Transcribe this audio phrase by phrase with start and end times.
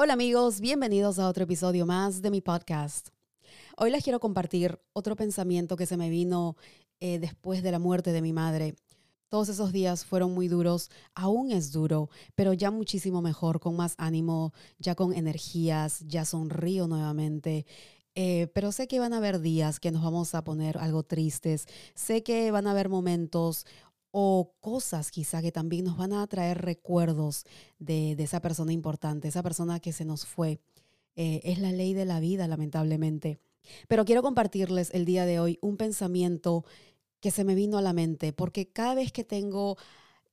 [0.00, 3.08] Hola amigos, bienvenidos a otro episodio más de mi podcast.
[3.76, 6.56] Hoy les quiero compartir otro pensamiento que se me vino
[7.00, 8.76] eh, después de la muerte de mi madre.
[9.28, 13.96] Todos esos días fueron muy duros, aún es duro, pero ya muchísimo mejor, con más
[13.98, 17.66] ánimo, ya con energías, ya sonrío nuevamente.
[18.14, 21.66] Eh, pero sé que van a haber días que nos vamos a poner algo tristes,
[21.96, 23.66] sé que van a haber momentos
[24.10, 27.44] o cosas quizá que también nos van a traer recuerdos
[27.78, 30.60] de, esa persona importante, esa persona que se nos fue.
[31.16, 33.40] Eh, es la ley de la vida, lamentablemente.
[33.88, 36.64] Pero quiero compartirles el día de hoy un pensamiento
[37.20, 39.76] que se me vino a la mente, porque cada vez que tengo,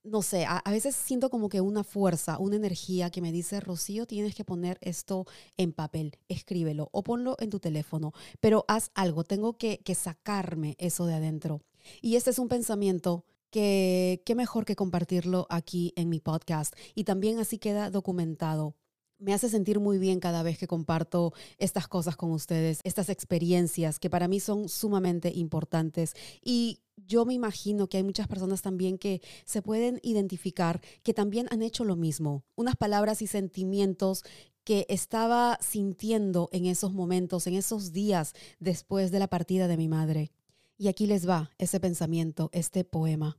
[0.04, 3.58] no sé, a, a, veces siento como que una fuerza, una energía que me dice,
[3.58, 8.92] Rocío, tienes que poner esto en papel, escríbelo o ponlo en tu teléfono, pero haz
[8.94, 11.60] algo, tengo que, que sacarme eso de adentro.
[12.00, 13.24] Y este es un pensamiento
[13.56, 18.76] que qué mejor que compartirlo aquí en mi podcast y también así queda documentado.
[19.18, 23.98] Me hace sentir muy bien cada vez que comparto estas cosas con ustedes, estas experiencias
[23.98, 26.12] que para mí son sumamente importantes
[26.44, 31.46] y yo me imagino que hay muchas personas también que se pueden identificar, que también
[31.50, 34.22] han hecho lo mismo, unas palabras y sentimientos
[34.64, 39.88] que estaba sintiendo en esos momentos, en esos días después de la partida de mi
[39.88, 40.30] madre.
[40.76, 43.38] Y aquí les va ese pensamiento, este poema.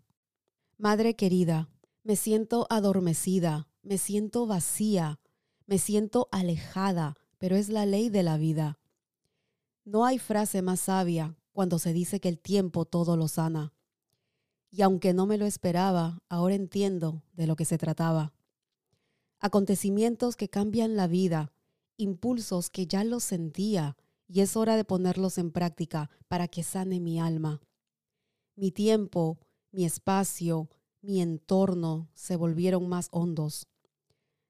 [0.79, 1.71] Madre querida,
[2.03, 5.19] me siento adormecida, me siento vacía,
[5.65, 8.77] me siento alejada, pero es la ley de la vida.
[9.85, 13.73] No hay frase más sabia cuando se dice que el tiempo todo lo sana.
[14.69, 18.33] Y aunque no me lo esperaba, ahora entiendo de lo que se trataba.
[19.39, 21.53] Acontecimientos que cambian la vida,
[21.95, 26.99] impulsos que ya los sentía, y es hora de ponerlos en práctica para que sane
[26.99, 27.61] mi alma.
[28.55, 29.39] Mi tiempo,
[29.71, 30.69] mi espacio,
[31.01, 33.67] mi entorno se volvieron más hondos.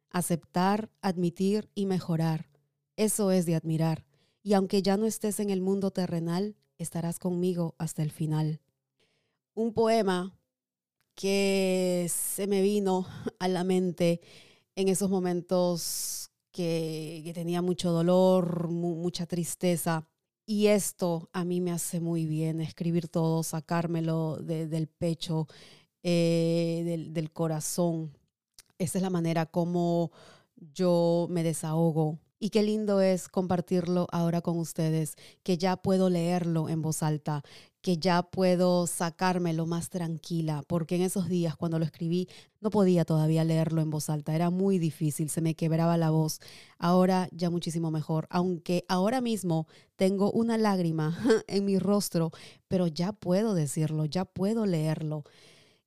[0.10, 2.50] Aceptar, admitir y mejorar,
[2.96, 4.06] eso es de admirar.
[4.44, 8.62] Y aunque ya no estés en el mundo terrenal, estarás conmigo hasta el final.
[9.54, 10.38] Un poema
[11.16, 13.08] que se me vino
[13.40, 14.22] a la mente
[14.76, 20.08] en esos momentos que, tenía mucho dolor, mucha tristeza.
[20.50, 25.48] Y esto a mí me hace muy bien, escribir todo, sacármelo del pecho,
[26.04, 28.18] eh, del, del corazón.
[28.80, 30.12] Esa es la manera como
[30.74, 32.20] yo me desahogo.
[32.40, 37.44] Y qué lindo es compartirlo ahora con ustedes, que ya puedo leerlo en voz alta,
[37.82, 42.28] que ya puedo sacármelo más tranquila, porque en esos días cuando lo escribí
[42.62, 46.40] no podía todavía leerlo en voz alta, era muy difícil, se me quebraba la voz.
[46.78, 51.18] Ahora ya muchísimo mejor, aunque ahora mismo tengo una lágrima
[51.48, 52.32] en mi rostro,
[52.68, 55.24] pero ya puedo decirlo, ya puedo leerlo.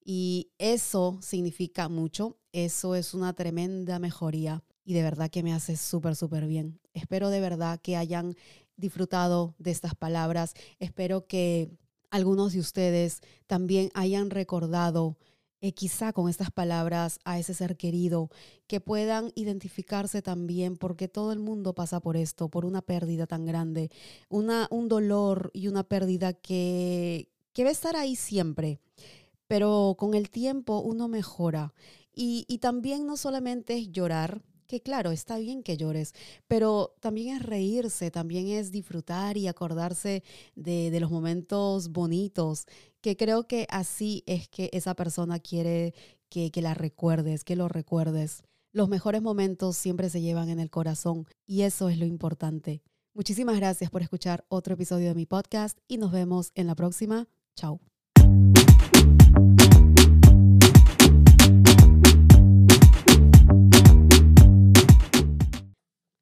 [0.03, 5.77] Y eso significa mucho, eso es una tremenda mejoría y de verdad que me hace
[5.77, 6.81] súper, súper bien.
[6.95, 8.35] Espero de verdad que hayan
[8.77, 11.71] disfrutado de estas palabras, espero que
[12.11, 15.17] algunos de ustedes también hayan recordado
[15.63, 18.31] eh, quizá con estas palabras a ese ser querido,
[18.67, 23.45] que puedan identificarse también, porque todo el mundo pasa por esto, por una pérdida tan
[23.45, 23.91] grande,
[24.31, 28.81] una, un dolor y una pérdida que, que va a estar ahí siempre,
[29.51, 31.75] pero con el tiempo uno mejora.
[32.15, 36.15] Y, también no solamente es llorar, que claro, está bien que llores,
[36.47, 40.23] pero también es reírse, también es disfrutar y acordarse
[40.55, 42.67] de, los momentos bonitos,
[43.01, 45.95] que creo que así es que esa persona quiere
[46.29, 48.45] que, que la recuerdes, que lo recuerdes.
[48.71, 52.85] Los mejores momentos siempre se llevan en el corazón y eso es lo importante.
[53.15, 57.27] Muchísimas gracias por escuchar otro episodio de mi podcast y nos vemos en la próxima.
[57.57, 57.81] Chao.